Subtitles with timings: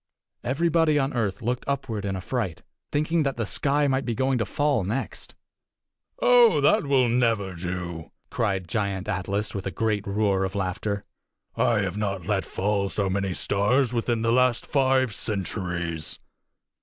[0.43, 4.45] Everybody on earth looked upward in affright, thinking that the sky might be going to
[4.47, 5.35] fall next.
[6.19, 11.05] "Oh, that will never do!" cried Giant Atlas with a great roar of laughter.
[11.55, 16.17] "I have not let fall so many stars within the last five centuries.